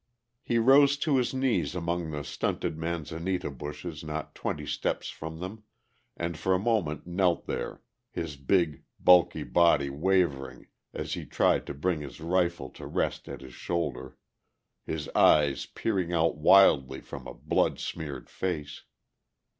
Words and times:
He 0.41 0.57
rose 0.57 0.97
to 0.97 1.17
his 1.17 1.31
knees 1.31 1.75
among 1.75 2.09
the 2.09 2.23
stunted 2.23 2.75
manzanita 2.75 3.51
bushes 3.51 4.03
not 4.03 4.33
twenty 4.33 4.65
steps 4.65 5.11
from 5.11 5.37
them 5.37 5.61
and 6.17 6.35
for 6.39 6.55
a 6.55 6.57
moment 6.57 7.05
knelt 7.05 7.45
there, 7.45 7.83
his 8.09 8.35
big 8.35 8.81
bulky 8.99 9.43
body 9.43 9.91
wavering 9.91 10.65
as 10.91 11.13
he 11.13 11.23
tried 11.27 11.67
to 11.67 11.75
bring 11.75 12.01
his 12.01 12.19
rifle 12.19 12.71
to 12.71 12.87
rest 12.87 13.29
at 13.29 13.41
his 13.41 13.53
shoulder, 13.53 14.17
his 14.87 15.07
eyes 15.09 15.67
peering 15.67 16.11
out 16.11 16.35
wildly 16.35 16.99
from 17.01 17.27
a 17.27 17.35
blood 17.35 17.79
smeared 17.79 18.27
face. 18.27 18.81